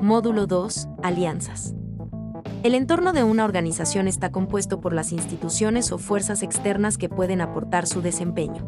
Módulo 0.00 0.46
2. 0.46 0.88
Alianzas. 1.02 1.74
El 2.62 2.74
entorno 2.74 3.12
de 3.12 3.22
una 3.22 3.44
organización 3.44 4.08
está 4.08 4.32
compuesto 4.32 4.80
por 4.80 4.94
las 4.94 5.12
instituciones 5.12 5.92
o 5.92 5.98
fuerzas 5.98 6.42
externas 6.42 6.96
que 6.96 7.10
pueden 7.10 7.42
aportar 7.42 7.86
su 7.86 8.00
desempeño. 8.00 8.66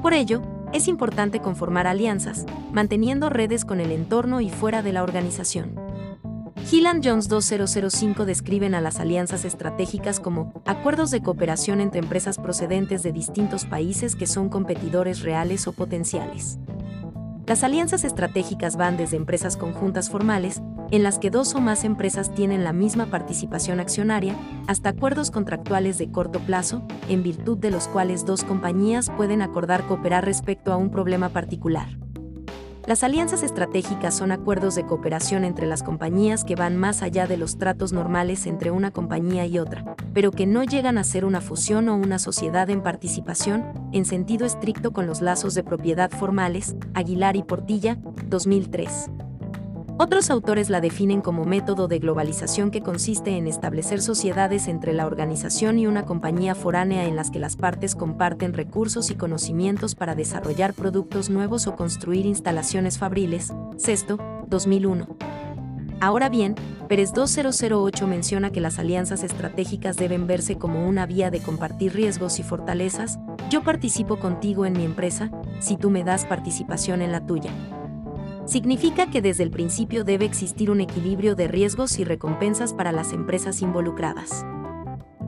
Por 0.00 0.14
ello, 0.14 0.40
es 0.72 0.88
importante 0.88 1.40
conformar 1.40 1.86
alianzas, 1.86 2.46
manteniendo 2.72 3.28
redes 3.28 3.66
con 3.66 3.78
el 3.78 3.92
entorno 3.92 4.40
y 4.40 4.48
fuera 4.48 4.80
de 4.82 4.94
la 4.94 5.02
organización. 5.02 5.74
Gillan 6.64 7.02
Jones 7.04 7.28
2005 7.28 8.24
describen 8.24 8.74
a 8.74 8.80
las 8.80 9.00
alianzas 9.00 9.44
estratégicas 9.44 10.18
como 10.18 10.62
acuerdos 10.64 11.10
de 11.10 11.22
cooperación 11.22 11.82
entre 11.82 12.00
empresas 12.00 12.38
procedentes 12.38 13.02
de 13.02 13.12
distintos 13.12 13.66
países 13.66 14.16
que 14.16 14.26
son 14.26 14.48
competidores 14.48 15.20
reales 15.20 15.68
o 15.68 15.72
potenciales. 15.74 16.58
Las 17.48 17.64
alianzas 17.64 18.04
estratégicas 18.04 18.76
van 18.76 18.98
desde 18.98 19.16
empresas 19.16 19.56
conjuntas 19.56 20.10
formales, 20.10 20.60
en 20.90 21.02
las 21.02 21.18
que 21.18 21.30
dos 21.30 21.54
o 21.54 21.60
más 21.60 21.82
empresas 21.82 22.34
tienen 22.34 22.62
la 22.62 22.74
misma 22.74 23.06
participación 23.06 23.80
accionaria, 23.80 24.36
hasta 24.66 24.90
acuerdos 24.90 25.30
contractuales 25.30 25.96
de 25.96 26.10
corto 26.10 26.40
plazo, 26.40 26.86
en 27.08 27.22
virtud 27.22 27.56
de 27.56 27.70
los 27.70 27.88
cuales 27.88 28.26
dos 28.26 28.44
compañías 28.44 29.08
pueden 29.16 29.40
acordar 29.40 29.86
cooperar 29.86 30.26
respecto 30.26 30.74
a 30.74 30.76
un 30.76 30.90
problema 30.90 31.30
particular. 31.30 31.88
Las 32.88 33.04
alianzas 33.04 33.42
estratégicas 33.42 34.16
son 34.16 34.32
acuerdos 34.32 34.74
de 34.74 34.86
cooperación 34.86 35.44
entre 35.44 35.66
las 35.66 35.82
compañías 35.82 36.42
que 36.42 36.54
van 36.54 36.78
más 36.78 37.02
allá 37.02 37.26
de 37.26 37.36
los 37.36 37.58
tratos 37.58 37.92
normales 37.92 38.46
entre 38.46 38.70
una 38.70 38.92
compañía 38.92 39.44
y 39.44 39.58
otra, 39.58 39.94
pero 40.14 40.30
que 40.30 40.46
no 40.46 40.64
llegan 40.64 40.96
a 40.96 41.04
ser 41.04 41.26
una 41.26 41.42
fusión 41.42 41.90
o 41.90 41.96
una 41.96 42.18
sociedad 42.18 42.70
en 42.70 42.82
participación, 42.82 43.90
en 43.92 44.06
sentido 44.06 44.46
estricto 44.46 44.94
con 44.94 45.06
los 45.06 45.20
lazos 45.20 45.54
de 45.54 45.64
propiedad 45.64 46.10
formales, 46.10 46.76
Aguilar 46.94 47.36
y 47.36 47.42
Portilla, 47.42 47.98
2003. 48.26 49.10
Otros 50.00 50.30
autores 50.30 50.70
la 50.70 50.80
definen 50.80 51.20
como 51.20 51.44
método 51.44 51.88
de 51.88 51.98
globalización 51.98 52.70
que 52.70 52.82
consiste 52.82 53.36
en 53.36 53.48
establecer 53.48 54.00
sociedades 54.00 54.68
entre 54.68 54.92
la 54.92 55.06
organización 55.06 55.76
y 55.76 55.88
una 55.88 56.06
compañía 56.06 56.54
foránea 56.54 57.06
en 57.06 57.16
las 57.16 57.32
que 57.32 57.40
las 57.40 57.56
partes 57.56 57.96
comparten 57.96 58.52
recursos 58.52 59.10
y 59.10 59.16
conocimientos 59.16 59.96
para 59.96 60.14
desarrollar 60.14 60.72
productos 60.72 61.30
nuevos 61.30 61.66
o 61.66 61.74
construir 61.74 62.26
instalaciones 62.26 62.96
fabriles. 62.96 63.52
Sexto, 63.76 64.18
2001. 64.46 65.16
Ahora 66.00 66.28
bien, 66.28 66.54
Pérez 66.88 67.12
2008 67.12 68.06
menciona 68.06 68.52
que 68.52 68.60
las 68.60 68.78
alianzas 68.78 69.24
estratégicas 69.24 69.96
deben 69.96 70.28
verse 70.28 70.58
como 70.58 70.86
una 70.86 71.06
vía 71.06 71.32
de 71.32 71.40
compartir 71.40 71.92
riesgos 71.92 72.38
y 72.38 72.44
fortalezas. 72.44 73.18
Yo 73.50 73.64
participo 73.64 74.20
contigo 74.20 74.64
en 74.64 74.74
mi 74.74 74.84
empresa, 74.84 75.32
si 75.58 75.76
tú 75.76 75.90
me 75.90 76.04
das 76.04 76.24
participación 76.24 77.02
en 77.02 77.10
la 77.10 77.26
tuya 77.26 77.50
significa 78.48 79.10
que 79.10 79.20
desde 79.20 79.42
el 79.42 79.50
principio 79.50 80.04
debe 80.04 80.24
existir 80.24 80.70
un 80.70 80.80
equilibrio 80.80 81.34
de 81.34 81.48
riesgos 81.48 81.98
y 81.98 82.04
recompensas 82.04 82.72
para 82.72 82.92
las 82.92 83.12
empresas 83.12 83.60
involucradas. 83.60 84.46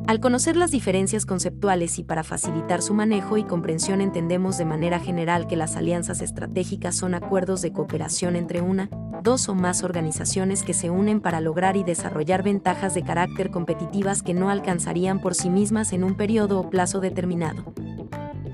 Al 0.06 0.18
conocer 0.18 0.56
las 0.56 0.70
diferencias 0.70 1.26
conceptuales 1.26 1.98
y 1.98 2.02
para 2.02 2.24
facilitar 2.24 2.82
su 2.82 2.94
manejo 2.94 3.36
y 3.36 3.44
comprensión 3.44 4.00
entendemos 4.00 4.58
de 4.58 4.64
manera 4.64 4.98
general 4.98 5.46
que 5.46 5.54
las 5.54 5.76
alianzas 5.76 6.22
estratégicas 6.22 6.96
son 6.96 7.14
acuerdos 7.14 7.60
de 7.62 7.72
cooperación 7.72 8.34
entre 8.34 8.62
una, 8.62 8.88
dos 9.22 9.48
o 9.48 9.54
más 9.54 9.84
organizaciones 9.84 10.62
que 10.62 10.74
se 10.74 10.90
unen 10.90 11.20
para 11.20 11.40
lograr 11.40 11.76
y 11.76 11.84
desarrollar 11.84 12.42
ventajas 12.42 12.94
de 12.94 13.02
carácter 13.02 13.50
competitivas 13.50 14.22
que 14.22 14.34
no 14.34 14.48
alcanzarían 14.48 15.20
por 15.20 15.34
sí 15.34 15.50
mismas 15.50 15.92
en 15.92 16.04
un 16.04 16.16
periodo 16.16 16.58
o 16.58 16.70
plazo 16.70 17.00
determinado. 17.00 17.72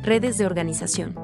Redes 0.02 0.36
de 0.38 0.44
organización. 0.44 1.14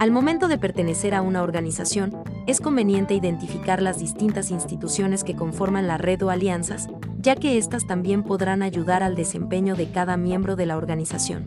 Al 0.00 0.10
momento 0.10 0.48
de 0.48 0.58
pertenecer 0.58 1.14
a 1.14 1.22
una 1.22 1.42
organización, 1.42 2.10
es 2.46 2.60
conveniente 2.60 3.14
identificar 3.14 3.82
las 3.82 3.98
distintas 3.98 4.50
instituciones 4.50 5.24
que 5.24 5.34
conforman 5.34 5.88
la 5.88 5.98
red 5.98 6.22
o 6.22 6.30
alianzas, 6.30 6.88
ya 7.20 7.34
que 7.34 7.58
éstas 7.58 7.86
también 7.86 8.22
podrán 8.22 8.62
ayudar 8.62 9.02
al 9.02 9.16
desempeño 9.16 9.74
de 9.74 9.90
cada 9.90 10.16
miembro 10.16 10.54
de 10.54 10.66
la 10.66 10.76
organización. 10.76 11.44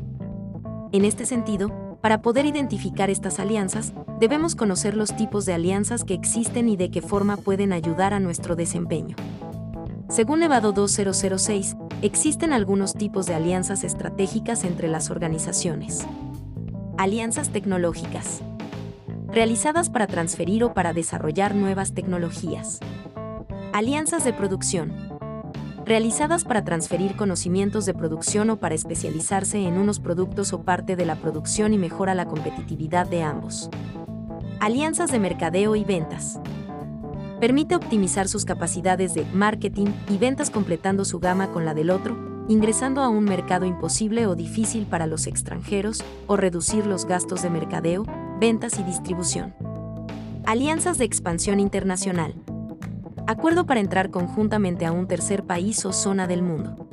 En 0.92 1.06
este 1.06 1.26
sentido, 1.26 1.98
para 2.02 2.22
poder 2.22 2.46
identificar 2.46 3.10
estas 3.10 3.40
alianzas, 3.40 3.94
debemos 4.20 4.56
conocer 4.56 4.96
los 4.98 5.16
tipos 5.16 5.46
de 5.46 5.54
alianzas 5.54 6.04
que 6.04 6.14
existen 6.14 6.68
y 6.68 6.76
de 6.76 6.92
qué 6.92 7.02
forma 7.02 7.38
pueden 7.38 7.72
ayudar 7.72 8.14
a 8.14 8.20
nuestro 8.20 8.58
desempeño. 8.58 9.16
Según 10.10 10.40
Nevado 10.40 10.74
2006, 10.74 11.78
existen 12.02 12.52
algunos 12.52 12.94
tipos 12.94 13.26
de 13.26 13.36
alianzas 13.36 13.84
estratégicas 13.84 14.66
entre 14.66 14.90
las 14.90 15.12
organizaciones. 15.12 16.06
Alianzas 16.98 17.52
tecnológicas 17.52 18.42
realizadas 19.32 19.90
para 19.90 20.08
transferir 20.08 20.64
o 20.64 20.74
para 20.74 20.94
desarrollar 20.94 21.54
nuevas 21.54 21.94
tecnologías. 21.94 22.80
Alianzas 23.74 24.24
de 24.24 24.34
producción, 24.34 24.92
realizadas 25.86 26.44
para 26.44 26.64
transferir 26.64 27.16
conocimientos 27.16 27.86
de 27.86 27.94
producción 27.94 28.50
o 28.50 28.58
para 28.58 28.74
especializarse 28.74 29.60
en 29.60 29.78
unos 29.78 30.00
productos 30.00 30.52
o 30.54 30.64
parte 30.64 30.96
de 30.96 31.06
la 31.06 31.16
producción 31.16 31.74
y 31.74 31.78
mejora 31.78 32.16
la 32.16 32.26
competitividad 32.26 33.08
de 33.08 33.22
ambos. 33.22 33.70
Alianzas 34.60 35.12
de 35.12 35.20
mercadeo 35.20 35.76
y 35.76 35.84
ventas. 35.84 36.40
Permite 37.40 37.76
optimizar 37.76 38.28
sus 38.28 38.46
capacidades 38.46 39.14
de 39.14 39.26
marketing 39.34 39.88
y 40.10 40.18
ventas 40.18 40.50
completando 40.50 41.06
su 41.06 41.20
gama 41.20 41.52
con 41.52 41.66
la 41.66 41.74
del 41.74 41.92
otro, 41.92 42.18
ingresando 42.50 43.02
a 43.02 43.10
un 43.10 43.26
mercado 43.26 43.66
imposible 43.66 44.26
o 44.26 44.36
difícil 44.36 44.88
para 44.88 45.06
los 45.06 45.28
extranjeros, 45.28 46.04
o 46.26 46.36
reducir 46.36 46.86
los 46.88 47.06
gastos 47.06 47.44
de 47.44 47.52
mercadeo, 47.52 48.06
ventas 48.40 48.80
y 48.80 48.84
distribución. 48.84 49.54
Alianzas 50.46 50.98
de 50.98 51.04
expansión 51.04 51.60
internacional. 51.60 52.36
Acuerdo 53.28 53.66
para 53.66 53.82
entrar 53.82 54.12
conjuntamente 54.12 54.86
a 54.86 54.94
un 54.94 55.08
tercer 55.08 55.44
país 55.44 55.86
o 55.86 55.92
zona 55.92 56.26
del 56.26 56.42
mundo. 56.42 56.88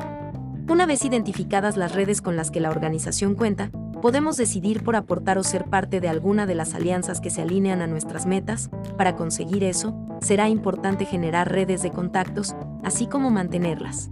Una 0.68 0.86
vez 0.86 1.04
identificadas 1.04 1.76
las 1.76 1.94
redes 1.94 2.20
con 2.20 2.36
las 2.36 2.50
que 2.50 2.58
la 2.58 2.70
organización 2.70 3.36
cuenta, 3.36 3.70
podemos 4.02 4.36
decidir 4.36 4.82
por 4.82 4.96
aportar 4.96 5.38
o 5.38 5.44
ser 5.44 5.66
parte 5.66 6.00
de 6.00 6.08
alguna 6.08 6.46
de 6.46 6.56
las 6.56 6.74
alianzas 6.74 7.20
que 7.20 7.30
se 7.30 7.42
alinean 7.42 7.80
a 7.80 7.86
nuestras 7.86 8.26
metas. 8.26 8.68
Para 8.98 9.14
conseguir 9.14 9.62
eso, 9.62 9.96
será 10.20 10.48
importante 10.48 11.04
generar 11.04 11.52
redes 11.52 11.80
de 11.82 11.92
contactos, 11.92 12.56
así 12.82 13.06
como 13.06 13.30
mantenerlas. 13.30 14.10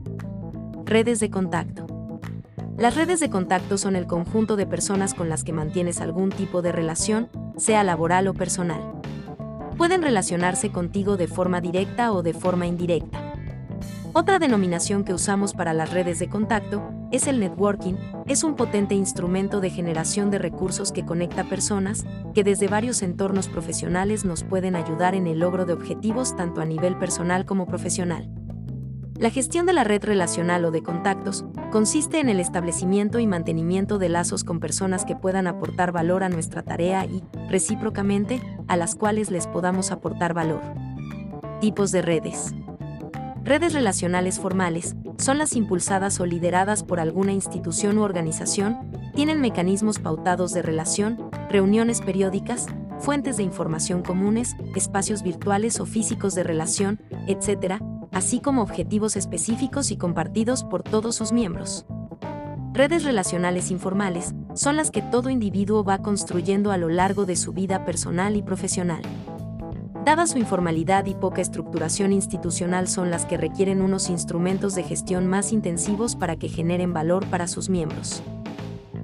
Redes 0.84 1.18
de 1.18 1.30
contacto. 1.30 1.93
Las 2.76 2.96
redes 2.96 3.20
de 3.20 3.30
contacto 3.30 3.78
son 3.78 3.94
el 3.94 4.08
conjunto 4.08 4.56
de 4.56 4.66
personas 4.66 5.14
con 5.14 5.28
las 5.28 5.44
que 5.44 5.52
mantienes 5.52 6.00
algún 6.00 6.30
tipo 6.30 6.60
de 6.60 6.72
relación, 6.72 7.28
sea 7.56 7.84
laboral 7.84 8.26
o 8.26 8.34
personal. 8.34 8.80
Pueden 9.76 10.02
relacionarse 10.02 10.72
contigo 10.72 11.16
de 11.16 11.28
forma 11.28 11.60
directa 11.60 12.10
o 12.12 12.24
de 12.24 12.34
forma 12.34 12.66
indirecta. 12.66 13.20
Otra 14.12 14.40
denominación 14.40 15.04
que 15.04 15.14
usamos 15.14 15.54
para 15.54 15.72
las 15.72 15.92
redes 15.92 16.18
de 16.18 16.28
contacto 16.28 16.82
es 17.12 17.28
el 17.28 17.38
networking, 17.38 17.94
es 18.26 18.42
un 18.42 18.56
potente 18.56 18.96
instrumento 18.96 19.60
de 19.60 19.70
generación 19.70 20.32
de 20.32 20.38
recursos 20.38 20.90
que 20.90 21.04
conecta 21.04 21.44
personas 21.44 22.04
que 22.34 22.42
desde 22.42 22.66
varios 22.66 23.02
entornos 23.02 23.46
profesionales 23.46 24.24
nos 24.24 24.42
pueden 24.42 24.74
ayudar 24.74 25.14
en 25.14 25.28
el 25.28 25.38
logro 25.38 25.64
de 25.64 25.74
objetivos 25.74 26.36
tanto 26.36 26.60
a 26.60 26.64
nivel 26.64 26.98
personal 26.98 27.44
como 27.44 27.66
profesional. 27.66 28.28
La 29.16 29.30
gestión 29.30 29.64
de 29.64 29.72
la 29.72 29.84
red 29.84 30.02
relacional 30.04 30.64
o 30.64 30.72
de 30.72 30.82
contactos 30.82 31.44
consiste 31.70 32.18
en 32.18 32.28
el 32.28 32.40
establecimiento 32.40 33.20
y 33.20 33.28
mantenimiento 33.28 33.98
de 33.98 34.08
lazos 34.08 34.42
con 34.42 34.58
personas 34.58 35.04
que 35.04 35.14
puedan 35.14 35.46
aportar 35.46 35.92
valor 35.92 36.24
a 36.24 36.28
nuestra 36.28 36.62
tarea 36.62 37.06
y, 37.06 37.22
recíprocamente, 37.48 38.40
a 38.66 38.76
las 38.76 38.96
cuales 38.96 39.30
les 39.30 39.46
podamos 39.46 39.92
aportar 39.92 40.34
valor. 40.34 40.60
Tipos 41.60 41.92
de 41.92 42.02
redes. 42.02 42.54
Redes 43.44 43.72
relacionales 43.72 44.40
formales 44.40 44.96
son 45.16 45.38
las 45.38 45.54
impulsadas 45.54 46.18
o 46.18 46.26
lideradas 46.26 46.82
por 46.82 46.98
alguna 46.98 47.32
institución 47.32 47.98
u 47.98 48.02
organización, 48.02 48.90
tienen 49.14 49.40
mecanismos 49.40 50.00
pautados 50.00 50.52
de 50.52 50.62
relación, 50.62 51.30
reuniones 51.48 52.00
periódicas, 52.00 52.66
fuentes 52.98 53.36
de 53.36 53.44
información 53.44 54.02
comunes, 54.02 54.56
espacios 54.74 55.22
virtuales 55.22 55.78
o 55.78 55.86
físicos 55.86 56.34
de 56.34 56.42
relación, 56.42 57.00
etc., 57.28 57.80
así 58.14 58.40
como 58.40 58.62
objetivos 58.62 59.16
específicos 59.16 59.90
y 59.90 59.96
compartidos 59.96 60.64
por 60.64 60.82
todos 60.82 61.16
sus 61.16 61.32
miembros. 61.32 61.84
Redes 62.72 63.04
relacionales 63.04 63.70
informales 63.70 64.34
son 64.54 64.76
las 64.76 64.90
que 64.90 65.02
todo 65.02 65.30
individuo 65.30 65.84
va 65.84 65.98
construyendo 65.98 66.72
a 66.72 66.76
lo 66.76 66.88
largo 66.88 67.26
de 67.26 67.36
su 67.36 67.52
vida 67.52 67.84
personal 67.84 68.36
y 68.36 68.42
profesional. 68.42 69.02
Dada 70.04 70.26
su 70.26 70.38
informalidad 70.38 71.06
y 71.06 71.14
poca 71.14 71.40
estructuración 71.40 72.12
institucional 72.12 72.88
son 72.88 73.10
las 73.10 73.26
que 73.26 73.36
requieren 73.36 73.80
unos 73.80 74.10
instrumentos 74.10 74.74
de 74.74 74.82
gestión 74.82 75.26
más 75.26 75.52
intensivos 75.52 76.14
para 76.14 76.36
que 76.36 76.48
generen 76.48 76.92
valor 76.92 77.26
para 77.26 77.46
sus 77.48 77.68
miembros. 77.70 78.22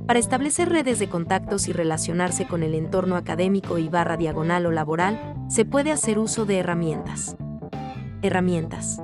Para 0.07 0.19
establecer 0.19 0.69
redes 0.69 0.99
de 0.99 1.09
contactos 1.09 1.69
y 1.69 1.73
relacionarse 1.73 2.47
con 2.47 2.63
el 2.63 2.75
entorno 2.75 3.17
académico 3.17 3.79
y 3.79 3.89
barra 3.89 4.17
diagonal 4.17 4.67
o 4.67 4.73
laboral, 4.73 5.35
se 5.49 5.65
puede 5.65 5.93
hacer 5.93 6.19
uso 6.19 6.45
de 6.45 6.59
herramientas. 6.59 7.37
Herramientas. 8.23 9.01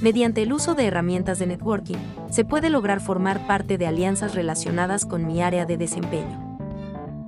Mediante 0.00 0.42
el 0.42 0.54
uso 0.54 0.74
de 0.74 0.86
herramientas 0.86 1.38
de 1.38 1.46
networking, 1.46 1.98
se 2.30 2.46
puede 2.46 2.70
lograr 2.70 3.00
formar 3.00 3.46
parte 3.46 3.76
de 3.76 3.86
alianzas 3.86 4.34
relacionadas 4.34 5.04
con 5.04 5.26
mi 5.26 5.42
área 5.42 5.66
de 5.66 5.76
desempeño. 5.76 6.58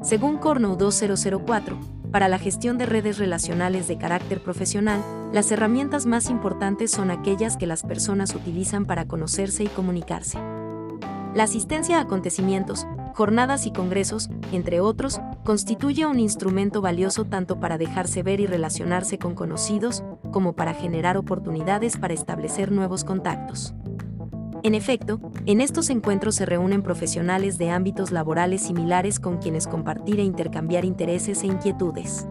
Según 0.02 0.38
Cornow 0.38 0.76
2004, 0.76 1.78
para 2.10 2.28
la 2.28 2.38
gestión 2.38 2.78
de 2.78 2.86
redes 2.86 3.18
relacionales 3.18 3.86
de 3.86 3.98
carácter 3.98 4.40
profesional, 4.42 5.02
las 5.30 5.50
herramientas 5.52 6.06
más 6.06 6.30
importantes 6.30 6.90
son 6.90 7.10
aquellas 7.10 7.58
que 7.58 7.66
las 7.66 7.82
personas 7.82 8.34
utilizan 8.34 8.86
para 8.86 9.06
conocerse 9.06 9.62
y 9.64 9.68
comunicarse. 9.68 10.38
La 11.34 11.42
asistencia 11.42 11.98
a 11.98 12.02
acontecimientos, 12.02 12.86
jornadas 13.14 13.64
y 13.64 13.70
congresos, 13.70 14.28
entre 14.52 14.80
otros, 14.80 15.20
constituye 15.44 16.04
un 16.04 16.18
instrumento 16.18 16.82
valioso 16.82 17.24
tanto 17.24 17.60
para 17.60 17.78
dejarse 17.78 18.24
ver 18.24 18.40
y 18.40 18.46
relacionarse 18.46 19.18
con 19.18 19.34
conocidos, 19.34 20.02
como 20.32 20.54
para 20.54 20.74
generar 20.74 21.16
oportunidades 21.16 21.96
para 21.96 22.12
establecer 22.12 22.72
nuevos 22.72 23.04
contactos. 23.04 23.72
En 24.64 24.74
efecto, 24.74 25.20
en 25.46 25.60
estos 25.60 25.90
encuentros 25.90 26.34
se 26.34 26.46
reúnen 26.46 26.82
profesionales 26.82 27.56
de 27.56 27.70
ámbitos 27.70 28.10
laborales 28.10 28.62
similares 28.62 29.20
con 29.20 29.36
quienes 29.38 29.68
compartir 29.68 30.18
e 30.18 30.24
intercambiar 30.24 30.84
intereses 30.84 31.42
e 31.44 31.46
inquietudes. 31.46 32.26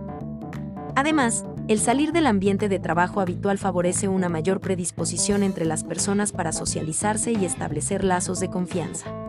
Además, 0.96 1.46
el 1.70 1.80
salir 1.80 2.12
del 2.12 2.28
ambiente 2.28 2.68
de 2.68 2.80
trabajo 2.80 3.22
habitual 3.22 3.58
favorece 3.58 4.10
una 4.10 4.28
mayor 4.28 4.60
predisposición 4.60 5.44
entre 5.44 5.64
las 5.64 5.86
personas 5.86 6.34
para 6.34 6.52
socializarse 6.52 7.32
y 7.32 7.46
establecer 7.46 8.04
lazos 8.04 8.42
de 8.42 8.50
confianza. 8.50 9.23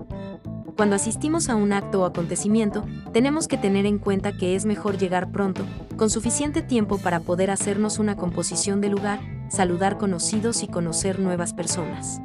Cuando 0.77 0.97
asistimos 0.97 1.49
a 1.49 1.57
un 1.57 1.73
acto 1.73 2.03
o 2.03 2.05
acontecimiento, 2.05 2.85
tenemos 3.13 3.49
que 3.49 3.57
tener 3.57 3.87
en 3.87 3.99
cuenta 3.99 4.37
que 4.37 4.57
es 4.57 4.65
mejor 4.65 4.99
llegar 4.99 5.31
pronto, 5.31 5.65
con 5.97 6.11
suficiente 6.11 6.63
tiempo 6.63 6.99
para 6.99 7.21
poder 7.21 7.51
hacernos 7.51 7.99
una 7.99 8.17
composición 8.17 8.81
del 8.81 8.93
lugar, 8.93 9.21
saludar 9.49 9.99
conocidos 9.99 10.63
y 10.63 10.69
conocer 10.69 11.21
nuevas 11.21 11.53
personas 11.53 12.21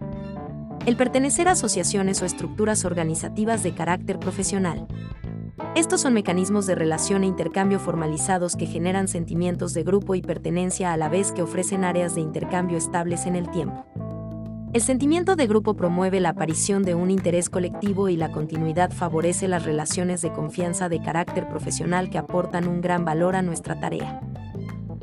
el 0.86 0.96
pertenecer 0.96 1.48
a 1.48 1.52
asociaciones 1.52 2.22
o 2.22 2.26
estructuras 2.26 2.86
organizativas 2.86 3.62
de 3.64 3.74
carácter 3.74 4.18
profesional. 4.18 4.88
Estos 5.76 6.02
son 6.02 6.14
mecanismos 6.14 6.66
de 6.66 6.76
relación 6.76 7.24
e 7.24 7.28
intercambio 7.28 7.80
formalizados 7.80 8.56
que 8.56 8.66
generan 8.66 9.08
sentimientos 9.08 9.74
de 9.74 9.84
grupo 9.84 10.16
y 10.16 10.22
pertenencia 10.22 10.92
a 10.92 10.98
la 10.98 11.10
vez 11.10 11.32
que 11.32 11.44
ofrecen 11.44 11.84
áreas 11.84 12.16
de 12.16 12.22
intercambio 12.22 12.78
estables 12.78 13.26
en 13.26 13.36
el 13.36 13.50
tiempo. 13.52 13.86
El 14.72 14.82
sentimiento 14.82 15.36
de 15.36 15.48
grupo 15.48 15.74
promueve 15.74 16.20
la 16.20 16.30
aparición 16.30 16.84
de 16.84 16.94
un 16.94 17.10
interés 17.10 17.50
colectivo 17.50 18.08
y 18.08 18.16
la 18.16 18.32
continuidad 18.32 18.92
favorece 18.92 19.48
las 19.48 19.66
relaciones 19.66 20.22
de 20.22 20.32
confianza 20.32 20.90
de 20.90 21.02
carácter 21.02 21.50
profesional 21.50 22.12
que 22.12 22.20
aportan 22.20 22.68
un 22.68 22.80
gran 22.80 23.04
valor 23.04 23.36
a 23.36 23.42
nuestra 23.42 23.80
tarea. 23.80 24.22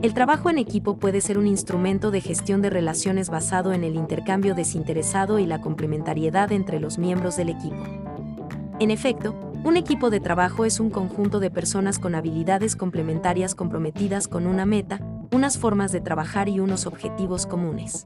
El 0.02 0.14
trabajo 0.14 0.50
en 0.50 0.58
equipo 0.58 0.98
puede 0.98 1.20
ser 1.20 1.36
un 1.36 1.48
instrumento 1.48 2.12
de 2.12 2.20
gestión 2.20 2.62
de 2.62 2.70
relaciones 2.70 3.28
basado 3.28 3.72
en 3.72 3.82
el 3.82 3.96
intercambio 3.96 4.54
desinteresado 4.54 5.40
y 5.40 5.46
la 5.46 5.60
complementariedad 5.60 6.52
entre 6.52 6.78
los 6.78 6.96
miembros 6.96 7.36
del 7.36 7.48
equipo. 7.48 7.82
En 8.78 8.92
efecto, 8.92 9.34
un 9.64 9.76
equipo 9.76 10.10
de 10.10 10.20
trabajo 10.20 10.64
es 10.64 10.78
un 10.78 10.90
conjunto 10.90 11.40
de 11.40 11.50
personas 11.50 11.98
con 11.98 12.14
habilidades 12.14 12.76
complementarias 12.76 13.56
comprometidas 13.56 14.28
con 14.28 14.46
una 14.46 14.64
meta, 14.64 15.00
unas 15.32 15.58
formas 15.58 15.90
de 15.90 16.00
trabajar 16.00 16.48
y 16.48 16.60
unos 16.60 16.86
objetivos 16.86 17.46
comunes. 17.46 18.04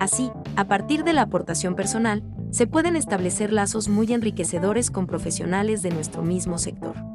Así, 0.00 0.32
a 0.56 0.66
partir 0.66 1.04
de 1.04 1.12
la 1.12 1.20
aportación 1.22 1.76
personal, 1.76 2.22
se 2.50 2.66
pueden 2.66 2.96
establecer 2.96 3.52
lazos 3.52 3.88
muy 3.88 4.12
enriquecedores 4.14 4.90
con 4.90 5.06
profesionales 5.06 5.82
de 5.82 5.90
nuestro 5.90 6.22
mismo 6.22 6.56
sector. 6.56 7.09